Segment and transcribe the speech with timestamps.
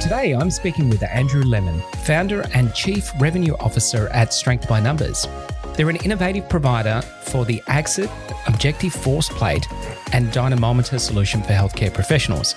[0.00, 5.26] Today, I'm speaking with Andrew Lemon, founder and chief revenue officer at Strength by Numbers.
[5.74, 8.08] They're an innovative provider for the AxIT
[8.46, 9.66] objective force plate
[10.12, 12.54] and dynamometer solution for healthcare professionals.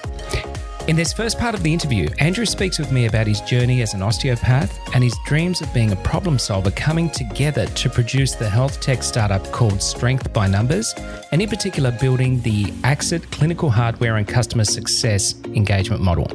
[0.88, 3.96] In this first part of the interview, Andrew speaks with me about his journey as
[3.96, 8.50] an osteopath and his dreams of being a problem solver coming together to produce the
[8.50, 10.94] health tech startup called Strength by Numbers,
[11.32, 16.28] and in particular, building the AxIT clinical hardware and customer success engagement model.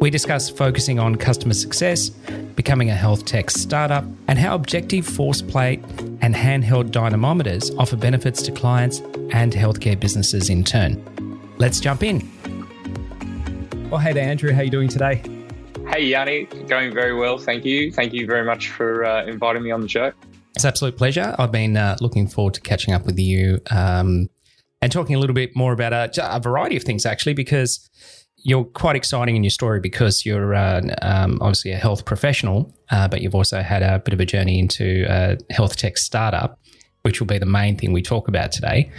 [0.00, 5.42] We discuss focusing on customer success, becoming a health tech startup, and how objective force
[5.42, 5.82] plate
[6.20, 9.00] and handheld dynamometers offer benefits to clients
[9.32, 11.02] and healthcare businesses in turn.
[11.58, 12.30] Let's jump in.
[13.90, 14.52] Well, hey there, Andrew.
[14.52, 15.16] How are you doing today?
[15.88, 16.68] Hey, Yianni.
[16.68, 17.36] Going very well.
[17.36, 17.90] Thank you.
[17.90, 20.12] Thank you very much for uh, inviting me on the show.
[20.54, 21.34] It's absolute pleasure.
[21.38, 24.28] I've been uh, looking forward to catching up with you um,
[24.80, 27.88] and talking a little bit more about a, a, variety of things, actually, because
[28.42, 33.08] you're quite exciting in your story because you're uh, um, obviously a health professional, uh,
[33.08, 36.58] but you've also had a bit of a journey into a health tech startup,
[37.02, 38.90] which will be the main thing we talk about today.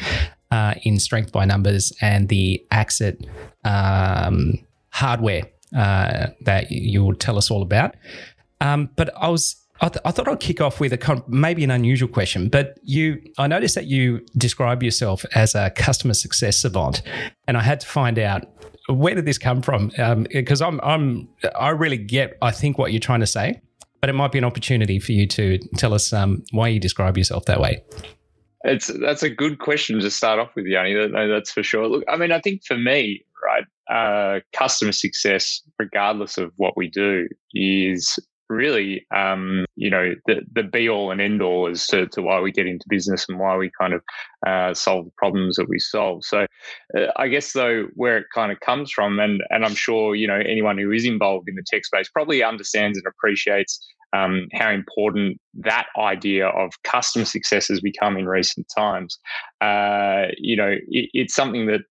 [0.51, 3.23] Uh, in Strength by Numbers and the AxIT
[3.65, 4.55] um,
[4.89, 5.43] hardware
[5.77, 7.93] uh, that you will tell us all about.
[8.59, 11.63] Um, but I was I, th- I, thought I'd kick off with a con- maybe
[11.63, 16.57] an unusual question, but you I noticed that you describe yourself as a customer success
[16.57, 17.01] savant,
[17.47, 18.47] and I had to find out
[18.89, 19.91] where did this come from
[20.31, 23.61] because um, I'm I'm I really get I think what you're trying to say,
[24.01, 27.17] but it might be an opportunity for you to tell us um, why you describe
[27.17, 27.83] yourself that way.
[28.63, 31.11] It's that's a good question to start off with, Yianni.
[31.11, 31.87] That, that's for sure.
[31.87, 36.89] Look, I mean, I think for me, right, uh, customer success, regardless of what we
[36.89, 42.07] do, is really, um, you know, the, the be all and end all as to,
[42.07, 44.01] to why we get into business and why we kind of
[44.45, 46.25] uh, solve the problems that we solve.
[46.25, 46.45] So,
[46.97, 50.27] uh, I guess though, where it kind of comes from, and and I'm sure you
[50.27, 53.79] know anyone who is involved in the tech space probably understands and appreciates
[54.13, 59.19] um, how important that idea of customer success has become in recent times.
[59.61, 61.81] Uh, you know, it, it's something that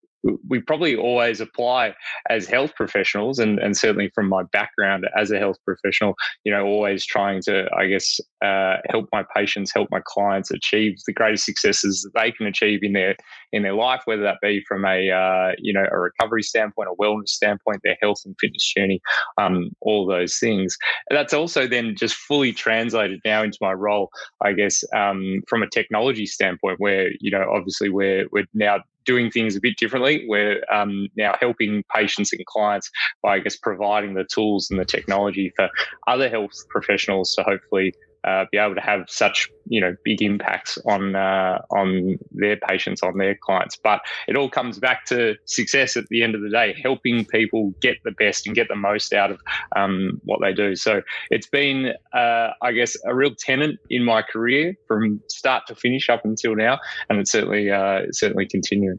[0.49, 1.94] we probably always apply
[2.28, 6.65] as health professionals and, and certainly from my background as a health professional you know
[6.65, 11.44] always trying to i guess uh, help my patients help my clients achieve the greatest
[11.44, 13.16] successes that they can achieve in their
[13.53, 17.03] in their life whether that be from a uh, you know a recovery standpoint a
[17.03, 19.00] wellness standpoint their health and fitness journey
[19.39, 20.77] um, all those things.
[21.09, 24.10] And that's also then just fully translated now into my role
[24.43, 29.30] i guess um, from a technology standpoint where you know obviously we're we're now doing
[29.30, 30.26] things a bit differently.
[30.28, 32.91] We're um, now helping patients and clients
[33.22, 35.70] by, I guess, providing the tools and the technology for
[36.06, 40.78] other health professionals to hopefully uh, be able to have such you know big impacts
[40.86, 43.76] on uh, on their patients, on their clients.
[43.76, 47.72] But it all comes back to success at the end of the day, helping people
[47.80, 49.40] get the best and get the most out of
[49.76, 50.76] um, what they do.
[50.76, 55.74] So it's been, uh, I guess, a real tenant in my career from start to
[55.74, 58.98] finish up until now, and it's certainly uh, certainly continuing.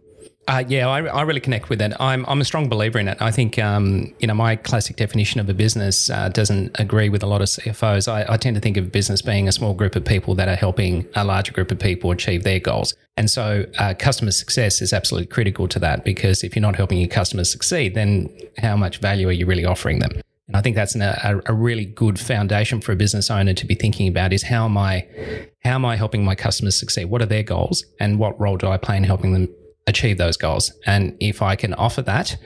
[0.50, 2.02] Uh, yeah, I, I, really connect with that.
[2.02, 3.22] I'm, I'm a strong believer in it.
[3.22, 7.22] I think, um, you know, my classic definition of a business uh, doesn't agree with
[7.22, 8.12] a lot of CFOs.
[8.12, 10.56] I, I, tend to think of business being a small group of people that are
[10.56, 12.96] helping a larger group of people achieve their goals.
[13.16, 16.98] And so uh, customer success is absolutely critical to that because if you're not helping
[16.98, 20.14] your customers succeed, then how much value are you really offering them?
[20.48, 23.66] And I think that's an, a, a really good foundation for a business owner to
[23.68, 25.08] be thinking about is how am I,
[25.64, 27.06] how am I helping my customers succeed?
[27.06, 29.48] What are their goals and what role do I play in helping them
[29.90, 30.72] achieve those goals.
[30.86, 32.38] And if I can offer that,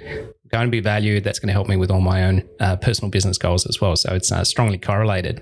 [0.51, 3.09] going to be valued, that's going to help me with all my own uh, personal
[3.09, 3.95] business goals as well.
[3.95, 5.41] So it's uh, strongly correlated.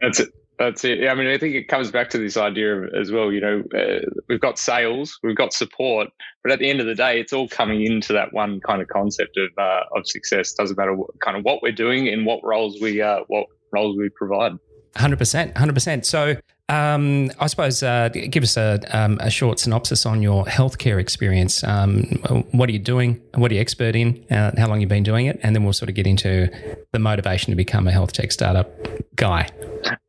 [0.00, 0.28] That's it.
[0.58, 1.08] That's it.
[1.08, 3.30] I mean, I think it comes back to this idea of, as well.
[3.32, 6.08] You know, uh, we've got sales, we've got support,
[6.42, 8.88] but at the end of the day, it's all coming into that one kind of
[8.88, 10.54] concept of uh, of success.
[10.54, 13.96] Doesn't matter what, kind of what we're doing and what roles we uh, what roles
[13.96, 14.52] we provide.
[14.96, 16.04] Hundred percent, hundred percent.
[16.04, 16.34] So
[16.68, 21.64] um, I suppose uh, give us a, um, a, short synopsis on your healthcare experience.
[21.64, 22.02] Um,
[22.50, 23.20] what are you doing?
[23.34, 24.22] What are you expert in?
[24.30, 25.40] Uh, how long you've been doing it?
[25.42, 26.50] And then we'll sort of get into
[26.92, 28.70] the motivation to become a health tech startup
[29.16, 29.48] guy.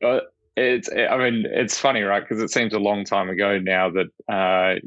[0.03, 0.19] Uh,
[0.57, 2.21] it's, I mean, it's funny, right?
[2.21, 4.79] Because it seems a long time ago now that uh,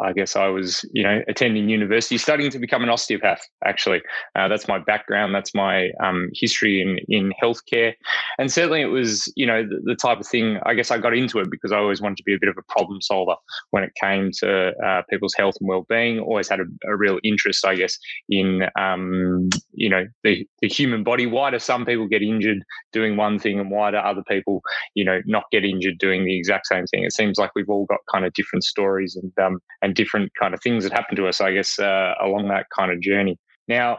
[0.00, 3.40] I guess I was, you know, attending university, studying to become an osteopath.
[3.64, 4.02] Actually,
[4.36, 5.34] uh, that's my background.
[5.34, 7.94] That's my um, history in in healthcare,
[8.38, 10.58] and certainly it was, you know, the, the, type of thing.
[10.64, 12.56] I guess I got into it because I always wanted to be a bit of
[12.58, 13.36] a problem solver
[13.70, 16.18] when it came to uh, people's health and well being.
[16.18, 17.98] Always had a, a, real interest, I guess,
[18.28, 21.26] in um, you know the the human body.
[21.26, 24.62] Why do some people get injured doing one thing, and why do other people,
[24.94, 27.04] you know, not get injured doing the exact same thing?
[27.04, 30.54] It seems like we've all got kind of different stories and um, and different kind
[30.54, 33.38] of things that happened to us, I guess, uh, along that kind of journey.
[33.68, 33.98] Now,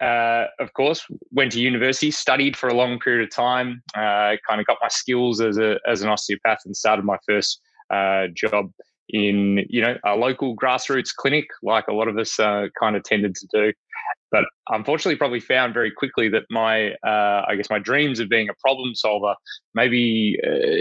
[0.00, 4.60] uh, of course, went to university, studied for a long period of time, uh, kind
[4.60, 7.60] of got my skills as a as an osteopath, and started my first
[7.92, 8.70] uh, job
[9.08, 13.02] in you know a local grassroots clinic, like a lot of us uh, kind of
[13.02, 13.72] tended to do.
[14.30, 18.48] But unfortunately, probably found very quickly that my uh, I guess my dreams of being
[18.48, 19.34] a problem solver,
[19.74, 20.38] maybe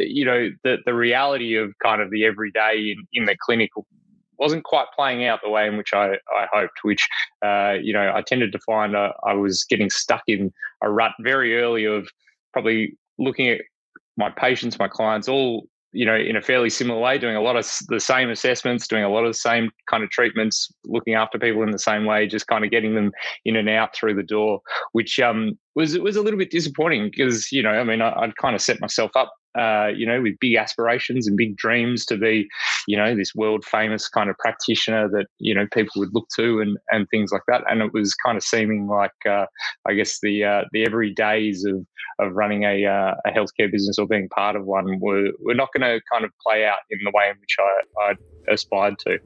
[0.07, 3.71] you know the the reality of kind of the everyday in, in the clinic
[4.37, 7.07] wasn't quite playing out the way in which I, I hoped, which,
[7.45, 10.51] uh, you know, I tended to find uh, I was getting stuck in
[10.81, 12.07] a rut very early of
[12.53, 13.61] probably looking at
[14.17, 17.55] my patients, my clients, all, you know, in a fairly similar way, doing a lot
[17.55, 21.39] of the same assessments, doing a lot of the same kind of treatments, looking after
[21.39, 23.11] people in the same way, just kind of getting them
[23.45, 24.59] in and out through the door,
[24.91, 28.35] which um, was was a little bit disappointing because, you know, I mean, I, I'd
[28.37, 32.17] kind of set myself up uh, you know, with big aspirations and big dreams to
[32.17, 32.47] be,
[32.87, 36.59] you know, this world famous kind of practitioner that you know people would look to
[36.59, 37.63] and and things like that.
[37.69, 39.45] And it was kind of seeming like, uh,
[39.87, 41.85] I guess the uh, the everydays of
[42.19, 45.69] of running a uh, a healthcare business or being part of one were were not
[45.73, 49.19] going to kind of play out in the way in which I, I aspired to.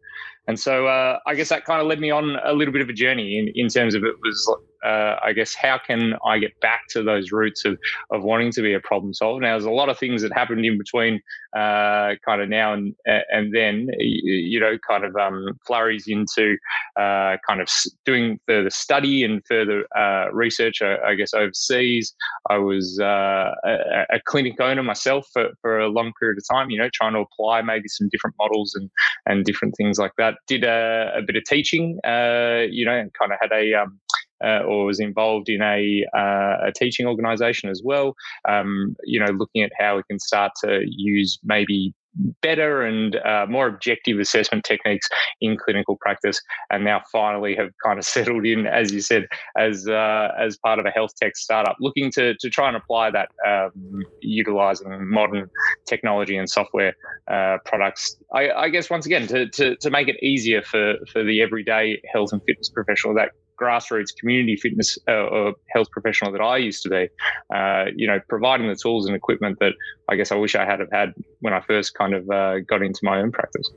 [0.48, 2.90] And so uh, I guess that kind of led me on a little bit of
[2.90, 6.60] a journey in, in terms of it was, uh, I guess, how can I get
[6.62, 7.78] back to those roots of,
[8.12, 9.42] of wanting to be a problem solver?
[9.42, 11.22] Now, there's a lot of things that happened in between
[11.56, 16.58] uh, kind of now and and then, you know, kind of um, flurries into
[16.96, 17.70] uh, kind of
[18.06, 22.14] doing further study and further uh, research, I, I, guess, overseas.
[22.50, 26.70] I was uh, a, a, clinic owner myself for, for a long period of time,
[26.70, 28.90] you know, trying to apply maybe some different models and,
[29.26, 33.14] and different things like that did a, a bit of teaching, uh, you know, and
[33.14, 34.00] kind of had a um,
[34.44, 38.16] uh, or was involved in a, uh, a teaching organization as well.
[38.48, 41.94] Um, you know, looking at how we can start to use maybe
[42.42, 45.08] better and uh, more objective assessment techniques
[45.42, 49.28] in clinical practice, and now finally have kind of settled in, as you said,
[49.58, 53.12] as uh, as part of a health tech startup, looking to to try and apply
[53.12, 55.50] that, um, utilizing modern
[55.88, 56.94] technology and software
[57.30, 58.18] uh, products.
[58.34, 62.02] I, I, guess once again to, to to make it easier for for the everyday
[62.12, 63.30] health and fitness professional that
[63.60, 67.10] grassroots community fitness uh, or health professional that I used to be,
[67.54, 69.74] uh, you know, providing the tools and equipment that
[70.08, 72.82] I guess I wish I had have had when I first kind of uh, got
[72.82, 73.70] into my own practice.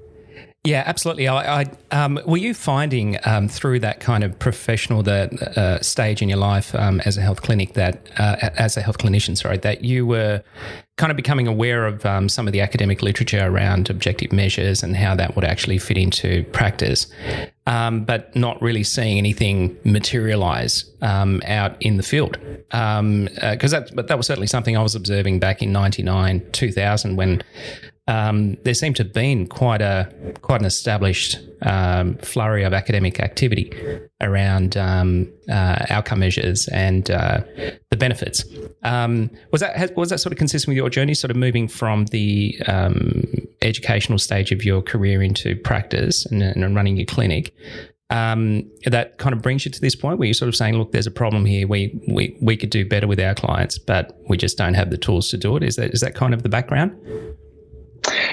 [0.65, 1.27] Yeah, absolutely.
[1.27, 6.23] I, I um, were you finding um, through that kind of professional the uh, stage
[6.23, 9.59] in your life um, as a health clinic that uh, as a health clinician, sorry,
[9.59, 10.45] that you were
[10.97, 14.95] kind of becoming aware of um, some of the academic literature around objective measures and
[14.95, 17.07] how that would actually fit into practice,
[17.67, 22.39] um, but not really seeing anything materialize um, out in the field.
[22.69, 27.17] Because uh, that, but that was certainly something I was observing back in '99, 2000
[27.17, 27.43] when
[28.09, 30.13] um, there seemed to have been quite a
[30.43, 33.73] quite an established um, flurry of academic activity
[34.21, 37.43] around um, uh, outcome measures and uh,
[37.91, 38.45] the benefits.
[38.83, 42.07] Um, was that was that sort of consistent with your journey, sort of moving from
[42.07, 43.25] the um,
[43.63, 47.55] educational stage of your career into practice and, and running your clinic?
[48.11, 50.93] Um, that kind of brings you to this point where you're sort of saying, look,
[50.93, 51.67] there's a problem here.
[51.67, 54.99] We, we, we could do better with our clients, but we just don't have the
[54.99, 55.63] tools to do it.
[55.63, 56.95] Is that, is that kind of the background?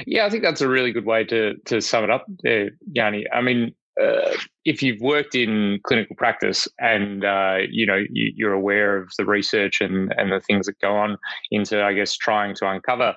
[0.05, 3.23] Yeah, I think that's a really good way to to sum it up there, Yianni.
[3.33, 4.33] I mean, uh,
[4.65, 9.25] if you've worked in clinical practice and uh, you know you, are aware of the
[9.25, 11.17] research and and the things that go on
[11.51, 13.15] into, I guess, trying to uncover,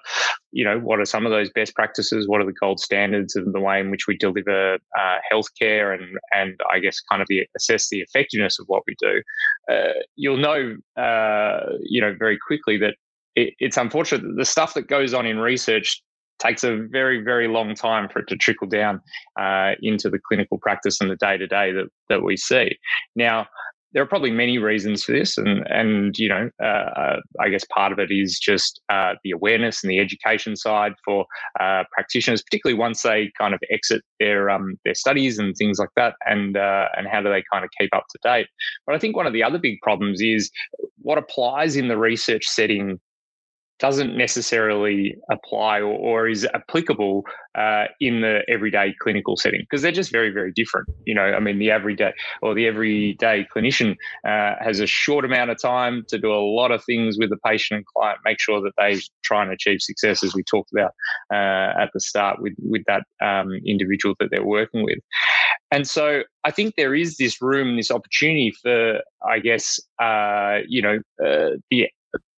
[0.51, 2.27] you know, what are some of those best practices?
[2.27, 6.19] What are the gold standards of the way in which we deliver uh, healthcare and
[6.33, 9.23] and I guess kind of the, assess the effectiveness of what we do?
[9.71, 12.97] Uh, you'll know, uh, you know, very quickly that
[13.35, 16.03] it's unfortunate that the stuff that goes on in research
[16.43, 19.01] takes a very, very long time for it to trickle down
[19.39, 22.77] uh, into the clinical practice and the day to day that that we see.
[23.15, 23.47] Now,
[23.93, 27.93] there are probably many reasons for this, and and you know, uh, I guess part
[27.93, 31.27] of it is just uh, the awareness and the education side for
[31.61, 35.91] uh, practitioners, particularly once they kind of exit their um, their studies and things like
[35.97, 38.47] that, and uh, and how do they kind of keep up to date.
[38.87, 40.51] But I think one of the other big problems is
[41.03, 42.99] what applies in the research setting
[43.83, 47.25] doesn't necessarily apply or, or is applicable
[47.57, 50.89] uh, in the everyday clinical setting because they're just very, very different.
[51.05, 52.13] You know, I mean, the everyday
[52.43, 56.71] or the everyday clinician uh, has a short amount of time to do a lot
[56.71, 60.23] of things with the patient and client, make sure that they try and achieve success,
[60.23, 60.93] as we talked about
[61.35, 65.01] uh, at the start with with that um, individual that they're working with.
[65.73, 70.83] And so I think there is this room, this opportunity for, I guess, uh, you
[70.83, 71.89] know, uh, the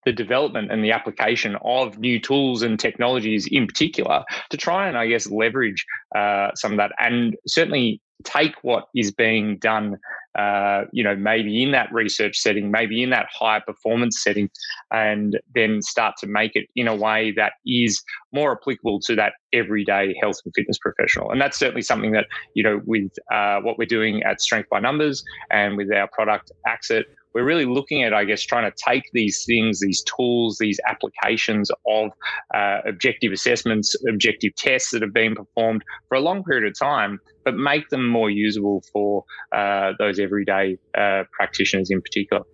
[0.05, 4.97] the development and the application of new tools and technologies in particular to try and,
[4.97, 5.85] I guess, leverage
[6.15, 9.99] uh, some of that and certainly take what is being done,
[10.39, 14.49] uh, you know, maybe in that research setting, maybe in that high performance setting,
[14.93, 19.35] and then start to make it in a way that is more applicable to that
[19.53, 21.31] everyday health and fitness professional.
[21.31, 24.81] And that's certainly something that, you know, with uh, what we're doing at Strength by
[24.81, 29.05] Numbers and with our product AxIT, we're really looking at, I guess, trying to take
[29.12, 32.11] these things, these tools, these applications of
[32.55, 37.21] uh, objective assessments, objective tests that have been performed for a long period of time,
[37.45, 42.45] but make them more usable for uh, those everyday uh, practitioners in particular.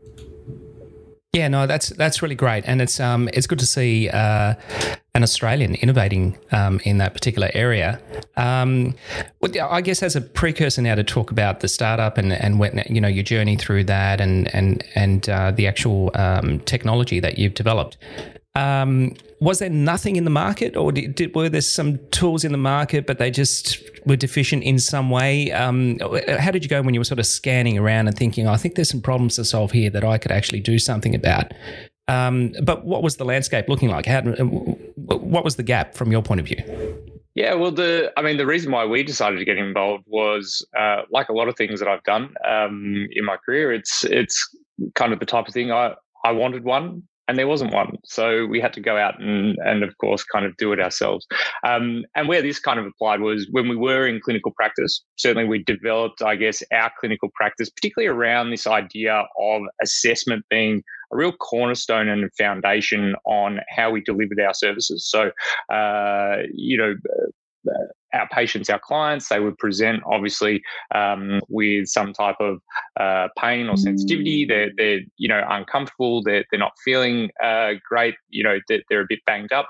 [1.32, 4.54] Yeah, no, that's that's really great, and it's um it's good to see uh,
[5.14, 8.00] an Australian innovating um, in that particular area.
[8.36, 8.96] Um,
[9.62, 13.00] I guess as a precursor now to talk about the startup and and when, you
[13.00, 17.54] know your journey through that and and and uh, the actual um, technology that you've
[17.54, 17.96] developed.
[18.60, 22.52] Um, was there nothing in the market, or did, did, were there some tools in
[22.52, 25.50] the market, but they just were deficient in some way?
[25.50, 25.98] Um,
[26.38, 28.58] how did you go when you were sort of scanning around and thinking, oh, I
[28.58, 31.52] think there's some problems to solve here that I could actually do something about?
[32.06, 34.04] Um, but what was the landscape looking like?
[34.04, 36.62] How, what was the gap from your point of view?
[37.34, 41.02] Yeah, well, the I mean, the reason why we decided to get involved was uh,
[41.10, 43.72] like a lot of things that I've done um, in my career.
[43.72, 44.54] It's it's
[44.96, 47.96] kind of the type of thing I I wanted one and there wasn't one.
[48.04, 51.28] So we had to go out and, and of course, kind of do it ourselves.
[51.64, 55.04] Um, and where this kind of applied was when we were in clinical practice.
[55.14, 60.82] Certainly, we developed, I guess, our clinical practice, particularly around this idea of assessment being
[61.12, 65.08] a real cornerstone and foundation on how we delivered our services.
[65.08, 65.30] So,
[65.72, 66.94] uh, you know,
[68.12, 70.62] our patients, our clients, they would present obviously
[70.94, 72.60] um, with some type of
[72.98, 74.44] uh, pain or sensitivity.
[74.44, 76.22] They're, they're you know uncomfortable.
[76.22, 78.14] They're, they're not feeling uh, great.
[78.28, 79.68] You know they're, they're a bit banged up.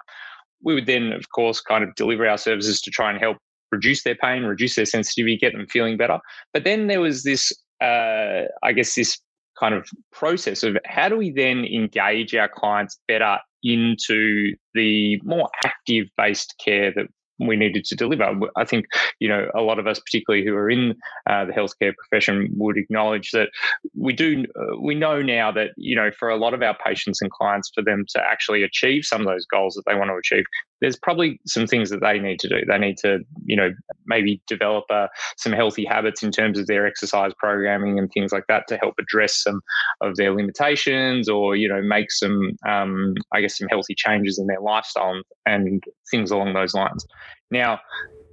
[0.63, 3.39] We would then, of course, kind of deliver our services to try and help
[3.73, 6.19] reduce their pain, reduce their sensitivity, get them feeling better.
[6.53, 9.19] But then there was this, uh, I guess, this
[9.59, 15.49] kind of process of how do we then engage our clients better into the more
[15.65, 17.07] active based care that
[17.47, 18.33] we needed to deliver.
[18.57, 18.87] I think,
[19.19, 20.95] you know, a lot of us, particularly who are in
[21.29, 23.51] uh, the healthcare profession, would acknowledge that
[23.97, 27.21] we do, uh, we know now that, you know, for a lot of our patients
[27.23, 30.15] and clients, for them to actually achieve some of those goals that they want to
[30.15, 30.45] achieve,
[30.81, 32.61] there's probably some things that they need to do.
[32.67, 33.19] They need to,
[33.51, 33.71] you know,
[34.07, 38.45] maybe develop uh, some healthy habits in terms of their exercise programming and things like
[38.47, 39.61] that to help address some
[40.01, 44.47] of their limitations or, you know, make some, um, I guess, some healthy changes in
[44.47, 47.05] their lifestyle and things along those lines.
[47.51, 47.81] Now,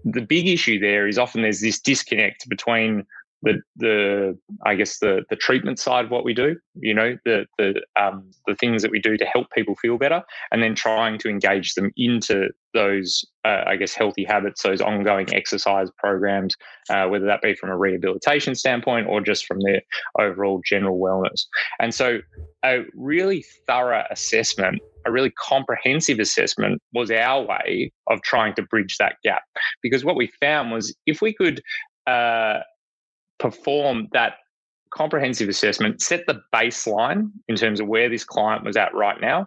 [0.03, 3.03] the big issue there is often there's this disconnect between
[3.43, 7.45] the the I guess the the treatment side of what we do, you know, the
[7.57, 11.17] the um, the things that we do to help people feel better, and then trying
[11.19, 16.55] to engage them into those uh, I guess healthy habits, those ongoing exercise programs,
[16.89, 19.81] uh, whether that be from a rehabilitation standpoint or just from their
[20.19, 21.45] overall general wellness.
[21.79, 22.19] And so,
[22.65, 24.81] a really thorough assessment.
[25.05, 29.43] A really comprehensive assessment was our way of trying to bridge that gap.
[29.81, 31.61] Because what we found was if we could
[32.07, 32.59] uh,
[33.39, 34.33] perform that
[34.91, 39.45] comprehensive assessment, set the baseline in terms of where this client was at right now,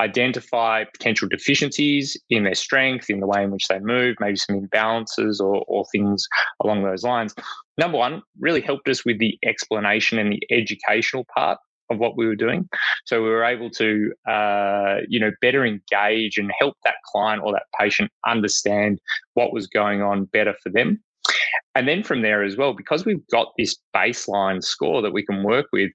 [0.00, 4.60] identify potential deficiencies in their strength, in the way in which they move, maybe some
[4.60, 6.26] imbalances or, or things
[6.62, 7.34] along those lines.
[7.78, 11.58] Number one, really helped us with the explanation and the educational part
[11.90, 12.68] of what we were doing.
[13.04, 17.52] So we were able to, uh, you know, better engage and help that client or
[17.52, 19.00] that patient understand
[19.34, 21.02] what was going on better for them.
[21.74, 25.42] And then from there as well, because we've got this baseline score that we can
[25.42, 25.90] work with,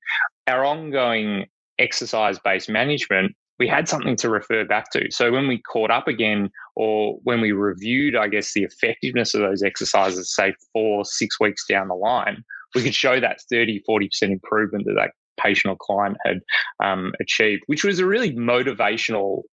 [0.48, 1.46] our ongoing
[1.78, 5.12] exercise based management, we had something to refer back to.
[5.12, 9.42] So when we caught up again, or when we reviewed, I guess, the effectiveness of
[9.42, 12.44] those exercises, say four, six weeks down the line,
[12.74, 16.40] we could show that 30, 40% improvement that that patient or client had
[16.84, 19.44] um, achieved, which was a really motivational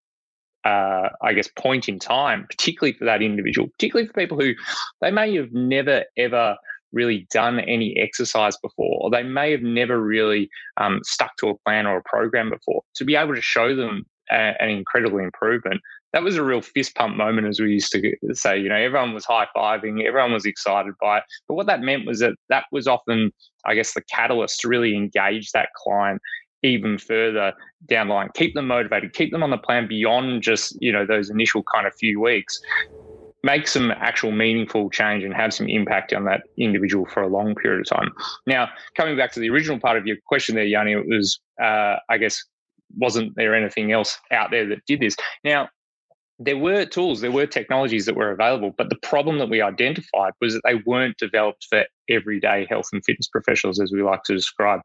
[0.66, 4.54] uh, I guess, point in time, particularly for that individual, particularly for people who
[5.00, 6.56] they may have never ever
[6.92, 11.58] really done any exercise before, or they may have never really um, stuck to a
[11.58, 12.82] plan or a program before.
[12.96, 15.80] To be able to show them an incredible improvement.
[16.12, 18.58] That was a real fist pump moment, as we used to say.
[18.58, 21.24] You know, everyone was high fiving, everyone was excited by it.
[21.46, 23.32] But what that meant was that that was often,
[23.66, 26.20] I guess, the catalyst to really engage that client
[26.66, 27.52] even further
[27.86, 31.06] down the line keep them motivated keep them on the plan beyond just you know
[31.06, 32.60] those initial kind of few weeks
[33.46, 37.54] make some actual meaningful change and have some impact on that individual for a long
[37.54, 38.10] period of time.
[38.44, 41.96] Now, coming back to the original part of your question there, Yianni, it was, uh,
[42.08, 42.42] I guess,
[42.98, 45.16] wasn't there anything else out there that did this?
[45.44, 45.68] Now,
[46.38, 50.32] there were tools, there were technologies that were available, but the problem that we identified
[50.40, 54.34] was that they weren't developed for everyday health and fitness professionals, as we like to
[54.34, 54.80] describe.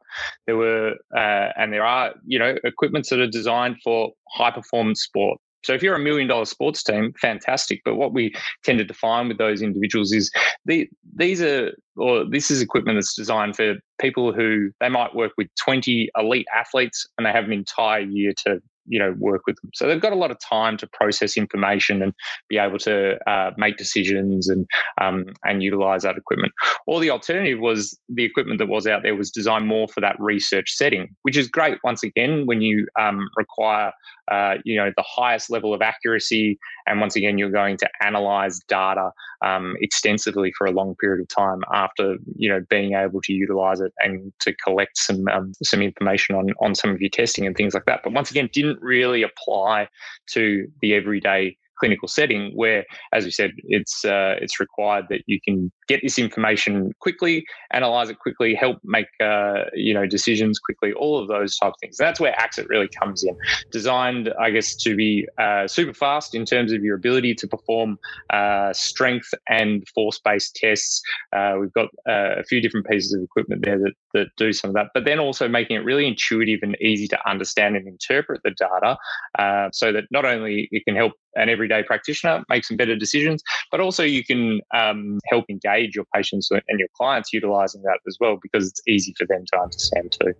[0.46, 5.02] There were, uh, and there are, you know, equipments that are designed for high performance
[5.02, 7.82] sport, so if you're a million dollar sports team, fantastic.
[7.84, 10.30] But what we tended to find with those individuals is
[10.64, 15.32] the, these are, or this is equipment that's designed for people who they might work
[15.38, 19.56] with 20 elite athletes and they have an entire year to you know work with
[19.60, 19.70] them.
[19.74, 22.12] So they've got a lot of time to process information and
[22.48, 24.66] be able to uh, make decisions and
[25.00, 26.52] um, and utilize that equipment.
[26.86, 30.16] Or the alternative was the equipment that was out there was designed more for that
[30.18, 33.92] research setting which is great once again when you um, require
[34.30, 38.60] uh, you know the highest level of accuracy and once again you're going to analyze
[38.68, 39.10] data
[39.44, 43.80] um, extensively for a long period of time after you know being able to utilize
[43.80, 47.56] it and to collect some um, some information on on some of your testing and
[47.56, 48.00] things like that.
[48.04, 49.88] But once again didn't really apply
[50.32, 55.40] to the everyday clinical setting where, as we said, it's uh, it's required that you
[55.44, 56.72] can get this information
[57.06, 57.36] quickly,
[57.78, 61.80] analyze it quickly, help make uh, you know decisions quickly, all of those type of
[61.80, 61.96] things.
[62.04, 63.34] That's where AxIT really comes in.
[63.78, 65.12] Designed, I guess, to be
[65.44, 67.90] uh, super fast in terms of your ability to perform
[68.38, 71.02] uh, strength and force-based tests.
[71.36, 74.70] Uh, we've got uh, a few different pieces of equipment there that that do some
[74.70, 78.40] of that, but then also making it really intuitive and easy to understand and interpret
[78.44, 82.94] the data, so that not only it can help an everyday practitioner make some better
[82.94, 87.98] decisions, but also you can um, help engage your patients and your clients utilizing that
[88.06, 90.32] as well because it's easy for them to understand too.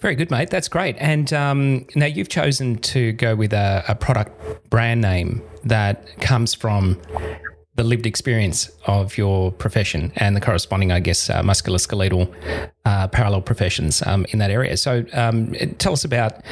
[0.00, 0.50] Very good, mate.
[0.50, 0.96] That's great.
[0.98, 6.54] And um, now you've chosen to go with a, a product brand name that comes
[6.54, 7.00] from
[7.74, 12.32] the lived experience of your profession and the corresponding, I guess, uh, musculoskeletal
[12.84, 14.76] uh, parallel professions um, in that area.
[14.76, 16.42] So, um, tell us about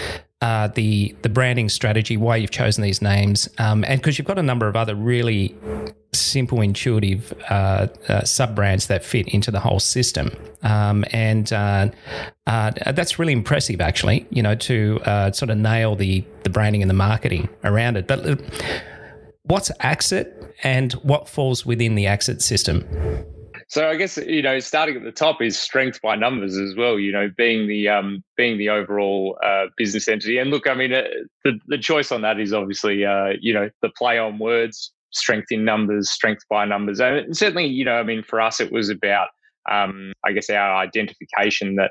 [0.43, 4.39] uh, the the branding strategy, why you've chosen these names, um, and because you've got
[4.39, 5.57] a number of other really
[6.13, 10.31] simple, intuitive uh, uh, sub brands that fit into the whole system,
[10.63, 11.89] um, and uh,
[12.47, 14.27] uh, that's really impressive, actually.
[14.29, 18.07] You know, to uh, sort of nail the the branding and the marketing around it.
[18.07, 18.41] But
[19.45, 22.85] what's AxIT, and what falls within the AxIT system?
[23.69, 26.99] So I guess you know, starting at the top is strength by numbers as well.
[26.99, 30.39] You know, being the um, being the overall uh, business entity.
[30.39, 31.03] And look, I mean, uh,
[31.45, 35.49] the the choice on that is obviously uh, you know the play on words, strength
[35.51, 38.89] in numbers, strength by numbers, and certainly you know, I mean, for us, it was
[38.89, 39.29] about
[39.69, 41.91] um, I guess our identification that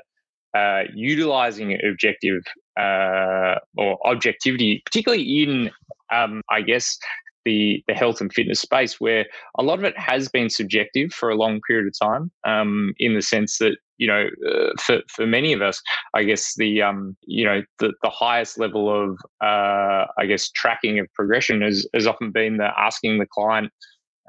[0.56, 2.42] uh, utilizing objective
[2.80, 5.70] uh, or objectivity, particularly in
[6.10, 6.98] um, I guess
[7.46, 9.24] the the health and fitness space, where
[9.58, 13.14] a lot of it has been subjective for a long period of time, um, in
[13.14, 15.80] the sense that you know, uh, for for many of us,
[16.14, 20.98] I guess the um, you know the the highest level of uh, I guess tracking
[20.98, 23.72] of progression has has often been the asking the client,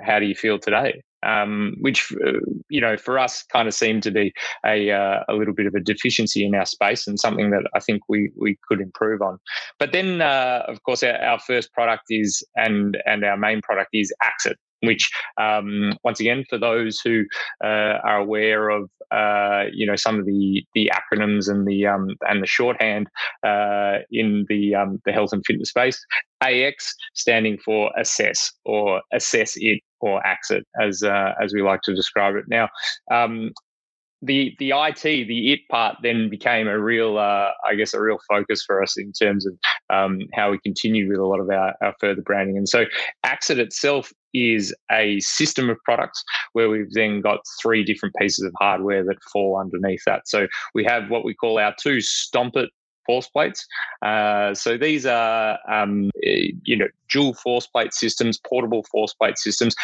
[0.06, 4.04] "How do you feel today?" Um, which uh, you know for us kind of seemed
[4.04, 4.32] to be
[4.66, 7.80] a uh, a little bit of a deficiency in our space and something that I
[7.80, 9.40] think we we could improve on.
[9.80, 13.90] But then, uh, of course, our, our, first product is and and our main product
[13.94, 17.24] is AxIT, which um, once again for those who
[17.64, 22.10] uh, are aware of uh, you know some of the the acronyms and the um,
[22.28, 23.08] and the shorthand
[23.46, 26.04] uh, in the um, the health and fitness space
[26.42, 31.96] AX standing for assess or assess it or AxIT as uh, as we like to
[31.96, 32.70] describe it now
[33.12, 33.52] um,
[34.22, 38.18] the the IT, the it part, then became a real, uh, I guess, a real
[38.28, 39.54] focus for us in terms of
[39.90, 42.58] um, how we continue with a lot of our, our further branding.
[42.58, 42.86] And so,
[43.26, 48.54] AxIT itself is a system of products where we've then got three different pieces of
[48.60, 50.28] hardware that fall underneath that.
[50.28, 52.70] So we have what we call our two Stompit
[53.08, 53.66] force plates.
[54.06, 59.40] Uh, so these are, um, eh, you know, dual force plate systems, portable force plate
[59.40, 59.76] systems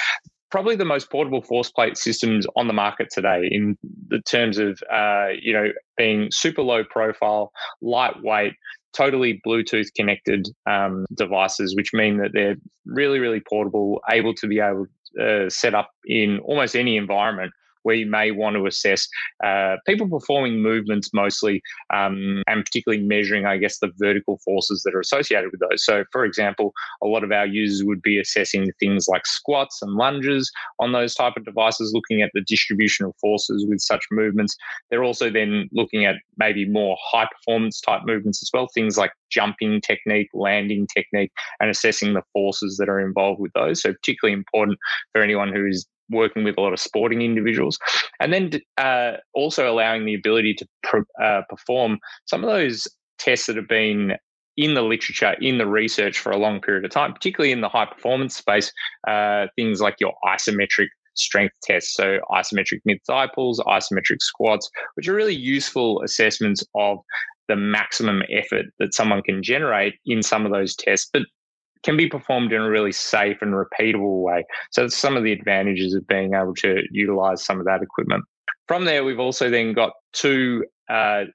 [0.54, 3.76] probably the most portable force plate systems on the market today in
[4.10, 8.54] the terms of uh, you know being super low profile, lightweight,
[8.96, 12.56] totally Bluetooth connected um, devices, which mean that they're
[12.86, 14.86] really really portable, able to be able
[15.20, 17.52] uh, set up in almost any environment
[17.84, 19.08] where you may want to assess
[19.44, 21.62] uh, people performing movements mostly,
[21.94, 25.86] um, and particularly measuring, I guess, the vertical forces that are associated with those.
[25.86, 29.94] So, for example, a lot of our users would be assessing things like squats and
[29.94, 34.56] lunges on those type of devices, looking at the distribution of forces with such movements.
[34.90, 39.12] They're also then looking at maybe more high performance type movements as well, things like
[39.30, 43.82] jumping technique, landing technique, and assessing the forces that are involved with those.
[43.82, 44.78] So, particularly important
[45.12, 47.78] for anyone who is working with a lot of sporting individuals,
[48.20, 52.88] and then uh, also allowing the ability to pr- uh, perform some of those
[53.18, 54.14] tests that have been
[54.58, 57.70] in the literature, in the research for a long period of time, particularly in the
[57.70, 58.72] high performance space,
[59.08, 61.96] uh, things like your isometric strength tests.
[61.96, 67.00] So, isometric mid thigh pulls, isometric squats, which are really useful assessments of
[67.48, 71.24] the maximum effort that someone can generate in some of those tests, but
[71.84, 74.46] can be performed in a really safe and repeatable way.
[74.72, 78.24] So, that's some of the advantages of being able to utilize some of that equipment.
[78.68, 81.26] From there, we've also then got two uh,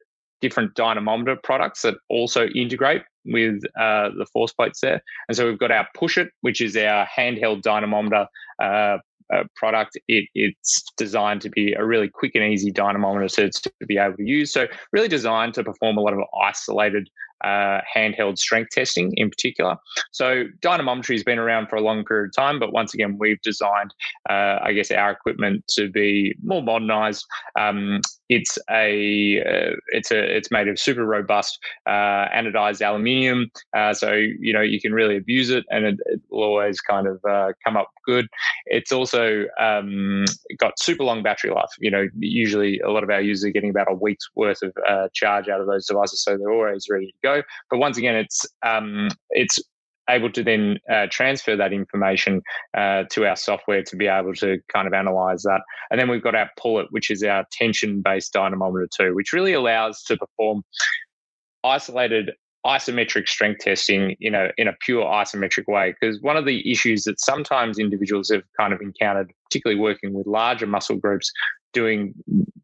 [0.41, 5.03] different dynamometer products that also integrate with uh, the force plates there.
[5.29, 8.27] And so we've got our Push It, which is our handheld dynamometer
[8.63, 8.99] uh,
[9.33, 9.99] uh, product.
[10.09, 14.17] It, it's designed to be a really quick and easy dynamometer to, to be able
[14.17, 14.53] to use.
[14.53, 17.11] So really designed to perform a lot of isolated
[17.45, 19.77] uh, handheld strength testing in particular.
[20.13, 23.41] So dynamometry has been around for a long period of time, but once again, we've
[23.43, 23.95] designed,
[24.29, 27.25] uh, I guess, our equipment to be more modernized.
[27.59, 33.95] Um, it's a uh, it's a it's made of super robust uh, anodized aluminium, uh,
[33.95, 37.21] so you know you can really abuse it, and it, it will always kind of
[37.29, 38.27] uh, come up good.
[38.67, 40.25] It's also um,
[40.59, 41.71] got super long battery life.
[41.79, 44.73] You know, usually a lot of our users are getting about a week's worth of
[44.89, 47.43] uh, charge out of those devices, so they're always ready to go.
[47.71, 49.59] But once again, it's um, it's
[50.09, 52.43] able to then uh, transfer that information
[52.77, 55.61] uh, to our software to be able to kind of analyze that.
[55.91, 59.33] And then we've got our Pull It, which is our tension based dynamometer too, which
[59.33, 60.63] really allows to perform
[61.65, 62.33] isolated
[62.67, 67.05] isometric strength testing you know in a pure isometric way because one of the issues
[67.05, 71.33] that sometimes individuals have kind of encountered particularly working with larger muscle groups
[71.73, 72.13] doing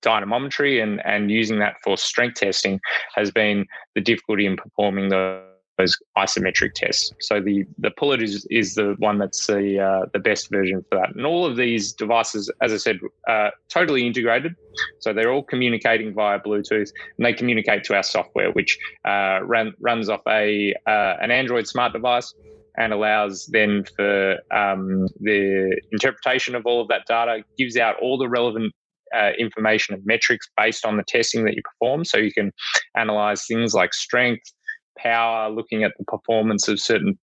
[0.00, 2.80] dynamometry and and using that for strength testing
[3.14, 5.40] has been the difficulty in performing the
[5.76, 7.12] those isometric tests.
[7.20, 10.84] So the the Pull It is is the one that's the uh, the best version
[10.88, 11.14] for that.
[11.14, 14.54] And all of these devices, as I said, are totally integrated.
[14.98, 19.72] So they're all communicating via Bluetooth, and they communicate to our software, which uh, run,
[19.80, 22.32] runs off a uh, an Android smart device
[22.76, 28.18] and allows then for um, the interpretation of all of that data, gives out all
[28.18, 28.72] the relevant
[29.14, 32.04] uh, information and metrics based on the testing that you perform.
[32.04, 32.52] So you can
[32.96, 34.52] analyze things like strength,
[34.98, 37.18] power, looking at the performance of certain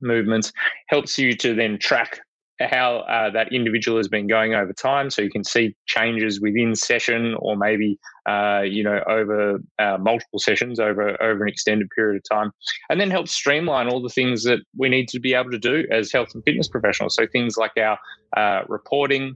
[0.00, 0.52] movements,
[0.88, 2.20] helps you to then track
[2.60, 5.10] how uh, that individual has been going over time.
[5.10, 10.38] So you can see changes within session or maybe, uh, you know, over uh, multiple
[10.38, 12.52] sessions over, over an extended period of time.
[12.88, 15.84] And then help streamline all the things that we need to be able to do
[15.90, 17.16] as health and fitness professionals.
[17.16, 17.98] So things like our
[18.36, 19.34] uh, reporting,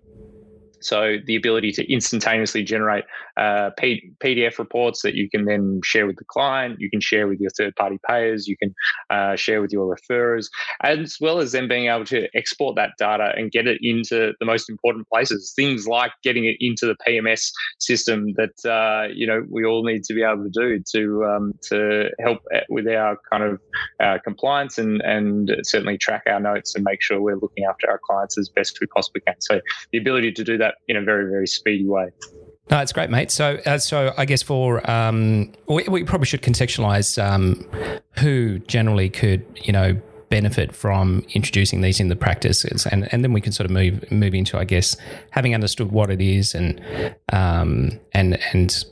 [0.80, 3.04] so the ability to instantaneously generate
[3.36, 7.28] uh, P- PDF reports that you can then share with the client, you can share
[7.28, 8.74] with your third-party payers, you can
[9.10, 10.48] uh, share with your referrers,
[10.82, 14.46] as well as then being able to export that data and get it into the
[14.46, 15.52] most important places.
[15.54, 20.04] Things like getting it into the PMS system that uh, you know we all need
[20.04, 23.60] to be able to do to um, to help uh, with our kind of
[24.00, 28.00] uh, compliance and and certainly track our notes and make sure we're looking after our
[28.04, 29.34] clients as best we possibly can.
[29.40, 29.60] So
[29.92, 32.08] the ability to do that in a very very speedy way.
[32.68, 33.30] No, it's great, mate.
[33.30, 37.64] So, uh, so I guess for um, we, we, probably should contextualize um,
[38.18, 40.00] who generally could, you know,
[40.30, 44.10] benefit from introducing these in the practices, and and then we can sort of move
[44.10, 44.96] move into, I guess,
[45.30, 46.80] having understood what it is and
[47.32, 48.84] um, and and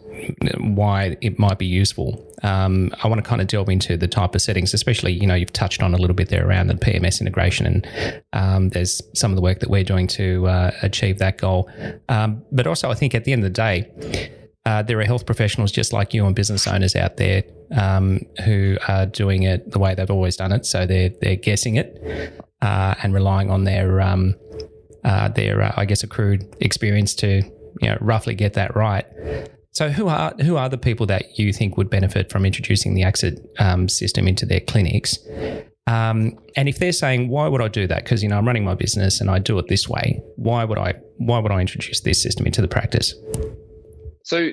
[0.58, 2.24] why it might be useful.
[2.44, 5.34] Um, I want to kind of delve into the type of settings, especially, you know,
[5.34, 9.32] you've touched on a little bit there around the PMS integration, and um, there's some
[9.32, 11.70] of the work that we're doing to uh, achieve that goal.
[12.08, 14.30] Um, but also, I think at the end of the day,
[14.66, 18.76] uh, there are health professionals just like you and business owners out there um, who
[18.88, 20.66] are doing it the way they've always done it.
[20.66, 24.34] So they're they're guessing it uh, and relying on their um,
[25.04, 27.42] uh, their uh, I guess accrued experience to
[27.80, 29.04] you know roughly get that right.
[29.74, 33.02] So who are who are the people that you think would benefit from introducing the
[33.02, 35.18] AxIT um, system into their clinics?
[35.88, 38.64] Um, and if they're saying, "Why would I do that?" Because you know I'm running
[38.64, 40.22] my business and I do it this way.
[40.36, 40.94] Why would I?
[41.18, 43.14] Why would I introduce this system into the practice?
[44.22, 44.50] So,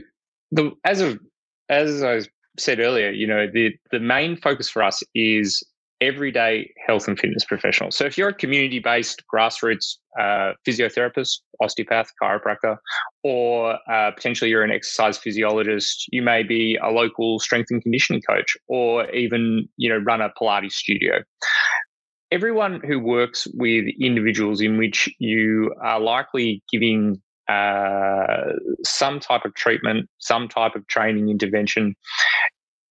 [0.52, 1.20] the as of
[1.70, 2.22] as I
[2.58, 5.64] said earlier, you know the the main focus for us is
[6.02, 7.92] everyday health and fitness professional.
[7.92, 12.78] So if you're a community based grassroots uh, physiotherapist, osteopath, chiropractor,
[13.24, 18.22] or uh, potentially you're an exercise physiologist, you may be a local strength and conditioning
[18.28, 21.20] coach, or even you know run a Pilates studio.
[22.32, 28.54] Everyone who works with individuals in which you are likely giving uh,
[28.86, 31.94] some type of treatment, some type of training intervention,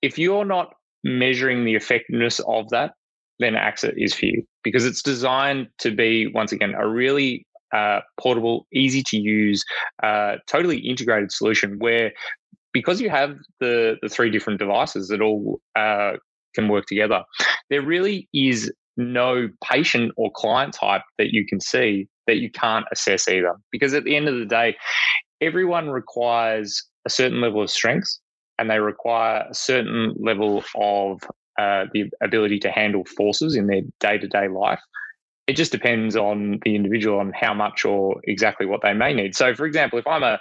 [0.03, 2.93] if you're not measuring the effectiveness of that,
[3.41, 8.01] then AxIT is for you because it's designed to be, once again, a really uh,
[8.21, 9.65] portable, easy to use,
[10.03, 12.13] uh, totally integrated solution where
[12.73, 16.13] because you have the, the three different devices that all uh,
[16.55, 17.23] can work together,
[17.69, 22.87] there really is no patient or client type that you can see that you can't
[22.93, 23.55] assess either.
[23.73, 24.77] Because at the end of the day,
[25.41, 28.19] everyone requires a certain level of strength
[28.59, 31.19] and they require a certain level of
[31.61, 34.81] uh, the ability to handle forces in their day to day life.
[35.47, 39.35] It just depends on the individual on how much or exactly what they may need.
[39.35, 40.39] So, for example, if I'm a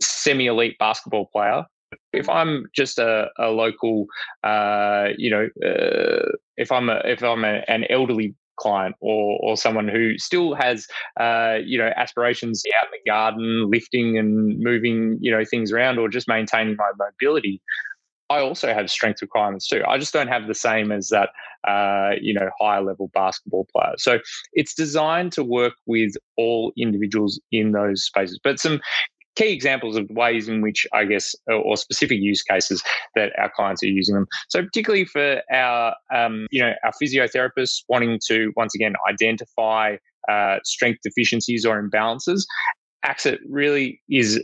[0.00, 1.64] semi elite basketball player,
[2.12, 4.06] if I'm just a, a local,
[4.42, 9.56] uh, you know, uh, if I'm a, if I'm a, an elderly client or or
[9.56, 10.86] someone who still has
[11.18, 15.98] uh, you know aspirations out in the garden, lifting and moving you know things around,
[15.98, 17.60] or just maintaining my mobility,
[18.32, 19.82] I also have strength requirements too.
[19.86, 21.30] I just don't have the same as that,
[21.68, 23.94] uh, you know, higher level basketball player.
[23.98, 24.18] So
[24.52, 28.40] it's designed to work with all individuals in those spaces.
[28.42, 28.80] But some
[29.36, 32.82] key examples of ways in which I guess or specific use cases
[33.14, 34.26] that our clients are using them.
[34.48, 39.96] So particularly for our um, you know our physiotherapists wanting to once again identify
[40.30, 42.44] uh, strength deficiencies or imbalances.
[43.04, 44.40] AxIT really is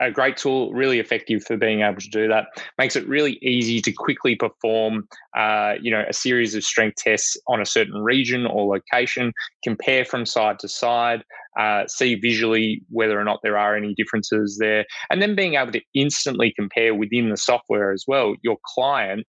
[0.00, 2.46] a great tool, really effective for being able to do that.
[2.78, 7.36] Makes it really easy to quickly perform, uh, you know, a series of strength tests
[7.48, 9.32] on a certain region or location,
[9.64, 11.24] compare from side to side,
[11.58, 15.72] uh, see visually whether or not there are any differences there, and then being able
[15.72, 19.26] to instantly compare within the software as well your client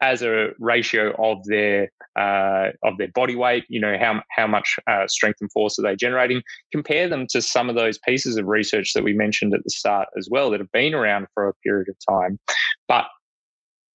[0.00, 3.64] as a ratio of their uh, of their body weight.
[3.68, 6.42] You know how how much uh, strength and force are they generating?
[6.72, 10.08] Compare them to some of those pieces of research that we mentioned at the start
[10.16, 12.38] as well that have been around for a period of time,
[12.86, 13.06] but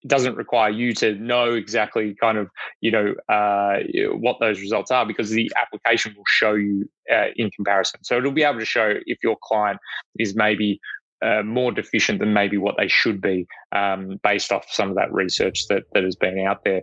[0.04, 2.48] it doesn't require you to know exactly kind of
[2.80, 3.78] you know uh,
[4.12, 8.30] what those results are because the application will show you uh, in comparison so it'll
[8.30, 9.78] be able to show if your client
[10.18, 10.78] is maybe
[11.24, 15.12] uh, more deficient than maybe what they should be um, based off some of that
[15.12, 16.82] research that, that has been out there.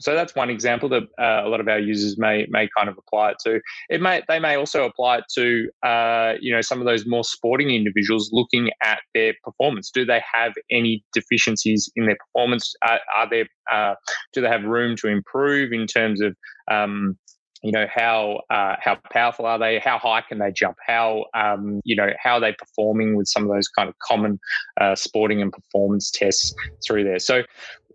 [0.00, 2.96] So that's one example that uh, a lot of our users may may kind of
[2.98, 3.60] apply it to.
[3.88, 7.24] It may they may also apply it to uh, you know some of those more
[7.24, 9.90] sporting individuals looking at their performance.
[9.90, 12.74] Do they have any deficiencies in their performance?
[12.82, 13.94] are there uh,
[14.32, 16.34] do they have room to improve in terms of
[16.70, 17.16] um,
[17.62, 19.78] you know how uh, how powerful are they?
[19.78, 20.76] How high can they jump?
[20.86, 24.38] How um, you know how are they performing with some of those kind of common
[24.80, 26.54] uh, sporting and performance tests
[26.86, 27.18] through there?
[27.18, 27.42] So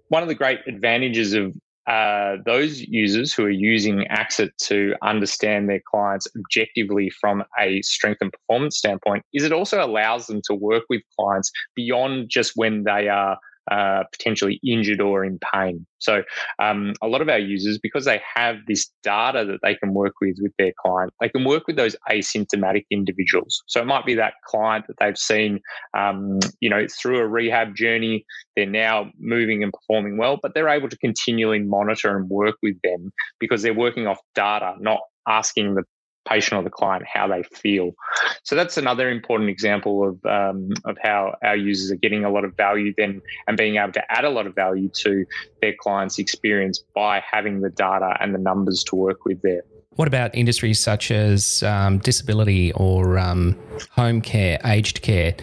[0.09, 1.55] one of the great advantages of
[1.87, 8.17] uh, those users who are using AxIT to understand their clients objectively from a strength
[8.21, 12.83] and performance standpoint is it also allows them to work with clients beyond just when
[12.83, 13.37] they are
[13.71, 15.85] uh, potentially injured or in pain.
[15.99, 16.23] So,
[16.59, 20.13] um, a lot of our users, because they have this data that they can work
[20.21, 23.63] with with their client, they can work with those asymptomatic individuals.
[23.67, 25.59] So, it might be that client that they've seen,
[25.97, 28.25] um, you know, through a rehab journey.
[28.55, 32.79] They're now moving and performing well, but they're able to continually monitor and work with
[32.83, 35.83] them because they're working off data, not asking the
[36.25, 37.91] patient or the client how they feel.
[38.43, 42.45] So that's another important example of um, of how our users are getting a lot
[42.45, 45.25] of value then and being able to add a lot of value to
[45.61, 49.61] their clients' experience by having the data and the numbers to work with there.
[49.91, 53.57] What about industries such as um, disability or um,
[53.91, 55.35] home care, aged care,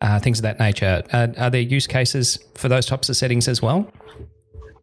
[0.00, 1.02] uh, things of that nature?
[1.12, 3.90] Are there use cases for those types of settings as well?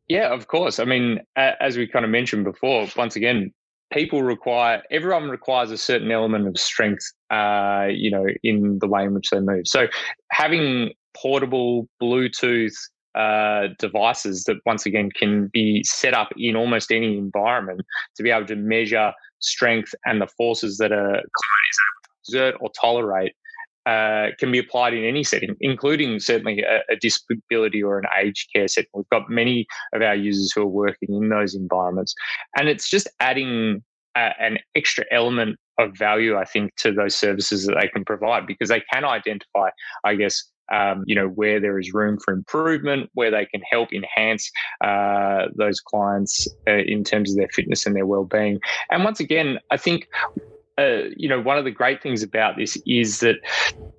[0.10, 0.78] Yeah, of course.
[0.78, 3.54] I mean, as we kind of mentioned before, once again,
[3.92, 9.04] people require everyone requires a certain element of strength uh, you know in the way
[9.04, 9.68] in which they move.
[9.68, 9.88] So
[10.32, 12.74] having portable bluetooth
[13.16, 17.82] uh, devices that once again can be set up in almost any environment
[18.16, 21.22] to be able to measure strength and the forces that a client
[21.70, 23.34] is able to exert or tolerate
[23.86, 28.50] uh, can be applied in any setting, including certainly a, a, disability or an aged
[28.56, 28.90] care setting.
[28.94, 32.16] We've got many of our users who are working in those environments,
[32.58, 33.84] and it's just adding
[34.16, 38.48] a, an extra element of value, I think, to those services that they can provide
[38.48, 39.70] because they can identify,
[40.04, 43.90] I guess, um, you know, where there is room for improvement, where they can help
[43.92, 44.50] enhance
[44.84, 48.60] uh, those clients uh, in terms of their fitness and their well-being.
[48.92, 50.08] And once again, I think
[50.80, 53.36] uh, you know, one of the great things about this is that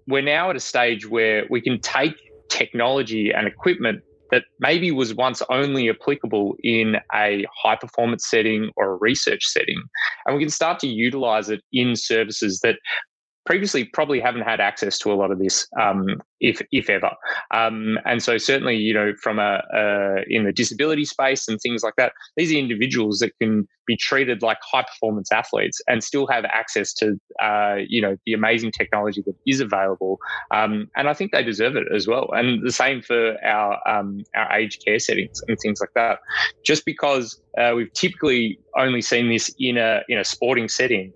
[0.07, 2.15] we're now at a stage where we can take
[2.49, 8.93] technology and equipment that maybe was once only applicable in a high performance setting or
[8.93, 9.81] a research setting.
[10.27, 12.79] And we can start to utilize it in services that
[13.46, 16.07] previously probably haven't had access to a lot of this, um,
[16.40, 17.11] if if ever.
[17.50, 21.83] Um, and so certainly, you know, from a, a, in the disability space and things
[21.83, 26.26] like that, these are individuals that can be treated like high performance athletes and still
[26.26, 30.18] have access to, uh, you know, the amazing technology that is available.
[30.50, 32.30] Um, and I think they deserve it as well.
[32.33, 36.20] And the same for our um, our aged care settings and things like that.
[36.64, 41.12] Just because uh, we've typically only seen this in a in a sporting setting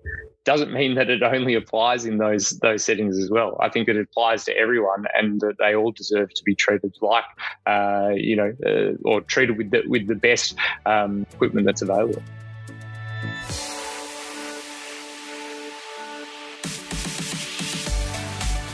[0.49, 3.55] doesn't mean that it only applies in those those settings as well.
[3.61, 7.29] I think it applies to everyone, and that they all deserve to be treated like,
[7.67, 10.55] uh, you know, uh, or treated with the with the best
[10.87, 12.23] um, equipment that's available.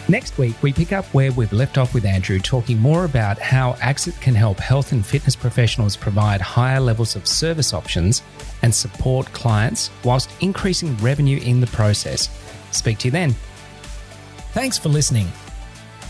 [0.07, 3.73] Next week, we pick up where we've left off with Andrew, talking more about how
[3.81, 8.21] AxIT can help health and fitness professionals provide higher levels of service options
[8.61, 12.29] and support clients whilst increasing revenue in the process.
[12.71, 13.35] Speak to you then.
[14.53, 15.27] Thanks for listening.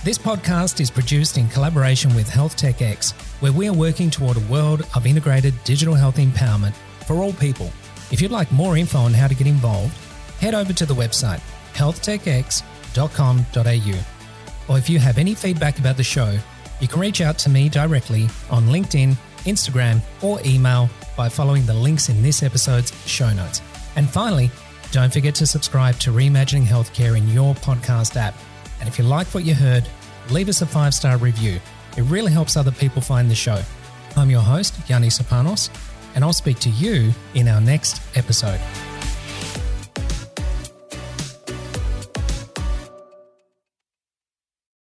[0.04, 4.86] This podcast is produced in collaboration with HealthTechX, where we are working toward a world
[4.94, 6.74] of integrated digital health empowerment
[7.08, 7.72] for all people.
[8.12, 9.98] If you'd like more info on how to get involved,
[10.42, 11.40] head over to the website
[11.74, 14.74] healthtechx.com www.thebrandingcoach.com.au.
[14.74, 16.38] Or if you have any feedback about the show,
[16.82, 21.74] you can reach out to me directly on LinkedIn, Instagram, or email by following the
[21.74, 23.62] links in this episode's show notes.
[23.96, 24.50] And finally,
[24.92, 28.36] don't forget to subscribe to Reimagining Healthcare in your podcast app.
[28.80, 29.88] And if you like what you heard,
[30.30, 31.60] leave us a five star review.
[31.96, 33.62] It really helps other people find the show.
[34.18, 35.70] I'm your host, Yianni Serpanos,
[36.14, 38.60] and I'll speak to you in our next episode.